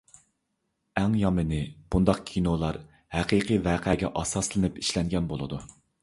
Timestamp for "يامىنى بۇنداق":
1.17-2.23